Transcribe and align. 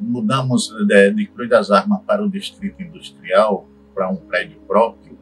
mudamos 0.00 0.68
de, 0.86 1.10
de 1.10 1.26
Cruz 1.26 1.48
das 1.48 1.70
Armas 1.70 2.02
para 2.06 2.24
o 2.24 2.30
Distrito 2.30 2.82
Industrial, 2.82 3.66
para 3.94 4.08
um 4.10 4.16
prédio 4.16 4.58
próprio, 4.66 5.16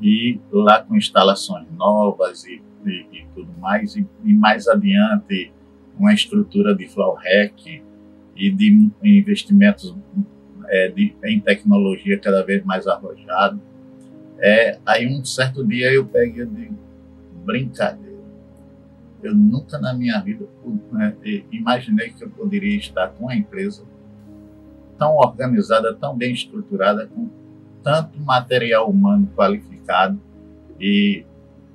e 0.00 0.38
lá 0.52 0.82
com 0.82 0.96
instalações 0.96 1.66
novas 1.72 2.44
e, 2.44 2.62
e, 2.84 3.06
e 3.12 3.26
tudo 3.34 3.50
mais, 3.58 3.96
e, 3.96 4.06
e, 4.24 4.34
mais 4.34 4.68
adiante 4.68 5.52
uma 5.98 6.12
estrutura 6.12 6.74
de 6.74 6.86
FlowRec 6.88 7.82
e 8.36 8.50
de 8.50 8.90
investimentos 9.02 9.94
é, 10.68 10.88
de, 10.88 11.14
em 11.24 11.40
tecnologia 11.40 12.18
cada 12.18 12.42
vez 12.42 12.64
mais 12.64 12.86
arrojado. 12.86 13.60
É, 14.38 14.78
aí 14.84 15.06
um 15.06 15.24
certo 15.24 15.64
dia 15.64 15.92
eu 15.92 16.04
peguei 16.04 16.44
de 16.44 16.70
brincadeira. 17.44 18.13
Eu 19.24 19.34
nunca 19.34 19.78
na 19.78 19.94
minha 19.94 20.20
vida 20.20 20.46
né, 20.92 21.16
imaginei 21.50 22.10
que 22.10 22.22
eu 22.22 22.30
poderia 22.30 22.76
estar 22.76 23.08
com 23.08 23.24
uma 23.24 23.34
empresa 23.34 23.82
tão 24.98 25.16
organizada, 25.16 25.94
tão 25.94 26.14
bem 26.14 26.34
estruturada, 26.34 27.06
com 27.06 27.30
tanto 27.82 28.20
material 28.20 28.90
humano 28.90 29.26
qualificado 29.34 30.20
e 30.78 31.24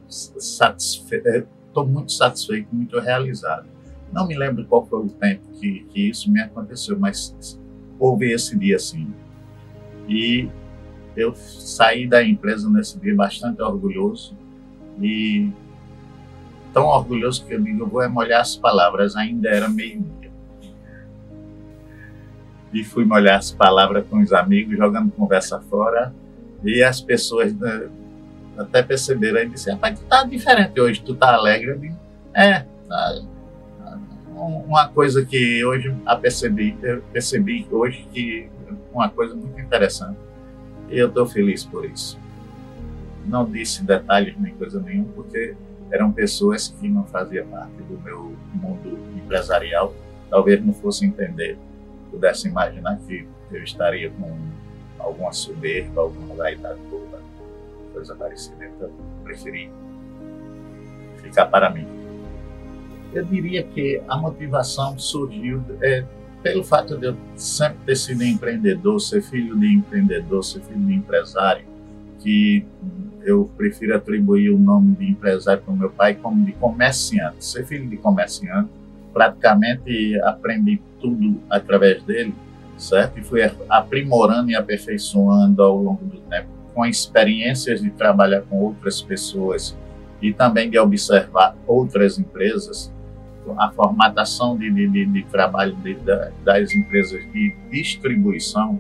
estou 0.07 1.87
muito 1.87 2.11
satisfeito, 2.11 2.67
muito 2.71 2.99
realizado. 2.99 3.67
Não 4.13 4.27
me 4.27 4.35
lembro 4.35 4.65
qual 4.65 4.85
foi 4.85 5.05
o 5.05 5.09
tempo 5.09 5.41
que, 5.59 5.85
que 5.89 6.09
isso 6.09 6.31
me 6.31 6.41
aconteceu, 6.41 6.99
mas 6.99 7.59
houve 7.99 8.31
esse 8.31 8.57
dia 8.57 8.77
sim. 8.77 9.11
E 10.07 10.49
eu 11.15 11.35
saí 11.35 12.07
da 12.07 12.23
empresa 12.23 12.69
nesse 12.69 12.99
dia 12.99 13.15
bastante 13.15 13.61
orgulhoso 13.61 14.37
e 15.01 15.51
tão 16.79 16.87
orgulhoso 16.87 17.45
que 17.45 17.53
eu 17.53 17.61
digo, 17.61 17.83
eu 17.83 17.87
vou 17.87 18.09
molhar 18.09 18.39
as 18.39 18.55
palavras, 18.55 19.13
ainda 19.17 19.49
era 19.49 19.67
meio-dia. 19.67 20.31
E 22.71 22.85
fui 22.85 23.03
molhar 23.03 23.37
as 23.37 23.51
palavras 23.51 24.05
com 24.07 24.21
os 24.21 24.31
amigos, 24.31 24.77
jogando 24.77 25.11
conversa 25.11 25.59
fora, 25.59 26.13
e 26.63 26.81
as 26.81 27.01
pessoas 27.01 27.53
né, 27.53 27.89
até 28.57 28.81
perceberam 28.81 29.41
e 29.41 29.49
disseram, 29.49 29.75
rapaz, 29.75 29.99
tu 29.99 30.05
tá 30.05 30.23
diferente 30.23 30.79
hoje, 30.79 31.01
tu 31.01 31.13
tá 31.15 31.33
alegre. 31.33 31.71
Eu 31.71 31.79
digo, 31.79 31.97
é, 32.33 32.65
tá, 32.87 33.21
uma 34.33 34.87
coisa 34.87 35.25
que 35.25 35.65
hoje 35.65 35.93
a 36.05 36.15
percebi, 36.15 36.77
hoje 37.69 38.07
que 38.13 38.49
uma 38.93 39.09
coisa 39.09 39.35
muito 39.35 39.59
interessante. 39.59 40.17
E 40.89 40.97
eu 40.97 41.09
estou 41.09 41.25
feliz 41.25 41.65
por 41.65 41.83
isso. 41.83 42.17
Não 43.25 43.45
disse 43.45 43.83
detalhes 43.83 44.33
nem 44.39 44.53
coisa 44.55 44.79
nenhuma, 44.79 45.09
porque 45.13 45.55
eram 45.91 46.11
pessoas 46.11 46.67
que 46.67 46.87
não 46.87 47.03
faziam 47.05 47.47
parte 47.47 47.81
do 47.83 47.99
meu 47.99 48.35
mundo 48.53 48.97
empresarial, 49.15 49.93
talvez 50.29 50.63
não 50.63 50.73
fossem 50.73 51.09
entender, 51.09 51.57
pudessem 52.11 52.51
imaginar 52.51 52.99
que 53.07 53.27
eu 53.51 53.63
estaria 53.63 54.09
com 54.11 54.37
alguma 54.99 55.31
soberba, 55.31 56.01
alguma 56.01 56.35
vaidade 56.35 56.79
toda, 56.89 57.19
coisa 57.93 58.15
parecida. 58.15 58.65
Então, 58.65 58.91
preferi 59.23 59.71
ficar 61.21 61.47
para 61.47 61.69
mim. 61.69 61.87
Eu 63.13 63.25
diria 63.25 63.63
que 63.63 64.01
a 64.07 64.17
motivação 64.17 64.97
surgiu 64.99 65.63
é, 65.81 66.05
pelo 66.43 66.63
fato 66.63 66.97
de 66.97 67.07
eu 67.07 67.17
sempre 67.35 67.79
ter 67.85 67.95
sido 67.95 68.23
empreendedor, 68.23 68.99
ser 68.99 69.21
filho 69.21 69.59
de 69.59 69.73
empreendedor, 69.73 70.43
ser 70.43 70.61
filho 70.61 70.85
de 70.85 70.93
empresário, 70.93 71.65
que 72.19 72.65
eu 73.23 73.49
prefiro 73.57 73.95
atribuir 73.95 74.49
o 74.49 74.57
nome 74.57 74.95
de 74.95 75.09
empresário 75.09 75.61
para 75.61 75.73
o 75.73 75.77
meu 75.77 75.89
pai 75.89 76.15
como 76.15 76.45
de 76.45 76.51
comerciante. 76.53 77.43
Ser 77.45 77.65
filho 77.65 77.87
de 77.87 77.97
comerciante, 77.97 78.69
praticamente 79.13 80.19
aprendi 80.21 80.81
tudo 80.99 81.39
através 81.49 82.03
dele, 82.03 82.33
certo? 82.77 83.19
E 83.19 83.23
fui 83.23 83.41
aprimorando 83.69 84.51
e 84.51 84.55
aperfeiçoando 84.55 85.61
ao 85.61 85.77
longo 85.77 86.05
do 86.05 86.19
tempo, 86.21 86.47
com 86.73 86.85
experiências 86.85 87.81
de 87.81 87.89
trabalhar 87.89 88.41
com 88.41 88.59
outras 88.59 89.01
pessoas 89.01 89.77
e 90.21 90.33
também 90.33 90.69
de 90.69 90.77
observar 90.77 91.55
outras 91.65 92.19
empresas 92.19 92.91
a 93.57 93.71
formatação 93.71 94.57
de, 94.57 94.69
de, 94.69 95.05
de 95.05 95.23
trabalho 95.23 95.75
de, 95.77 95.97
das 96.43 96.73
empresas 96.73 97.21
de 97.31 97.55
distribuição, 97.71 98.79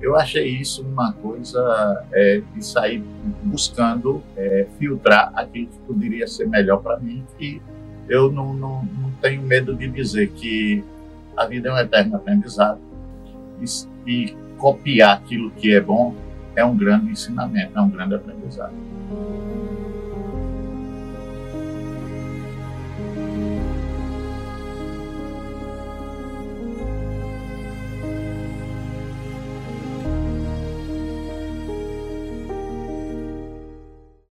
eu 0.00 0.16
achei 0.16 0.48
isso 0.48 0.82
uma 0.82 1.12
coisa 1.12 2.04
é, 2.12 2.42
de 2.54 2.64
sair 2.64 3.02
buscando 3.42 4.22
é, 4.36 4.66
filtrar 4.78 5.30
aquilo 5.34 5.66
que 5.66 5.78
poderia 5.86 6.26
ser 6.26 6.48
melhor 6.48 6.78
para 6.78 6.98
mim. 6.98 7.24
E 7.38 7.60
eu 8.08 8.32
não, 8.32 8.54
não, 8.54 8.82
não, 8.82 9.10
tenho 9.20 9.42
medo 9.42 9.74
de 9.74 9.88
dizer 9.88 10.30
que 10.30 10.82
a 11.36 11.44
vida 11.46 11.68
é 11.68 11.72
um 11.72 11.78
eterno 11.78 12.16
aprendizado 12.16 12.80
e, 13.60 14.10
e 14.10 14.36
copiar 14.56 15.18
aquilo 15.18 15.50
que 15.50 15.74
é 15.74 15.80
bom 15.80 16.14
é 16.56 16.64
um 16.64 16.76
grande 16.76 17.10
ensinamento, 17.10 17.78
é 17.78 17.80
um 17.80 17.90
grande 17.90 18.14
aprendizado. 18.14 18.74